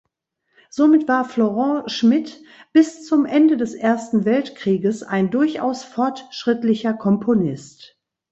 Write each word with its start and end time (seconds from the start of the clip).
Somit 0.71 1.07
war 1.07 1.25
Florent 1.25 1.91
Schmitt 1.91 2.41
bis 2.73 3.05
zum 3.05 3.27
Ende 3.27 3.55
des 3.55 3.75
Ersten 3.75 4.25
Weltkrieges 4.25 5.03
ein 5.03 5.29
durchaus 5.29 5.83
fortschrittlicher 5.83 6.95
Komponist. 6.95 7.99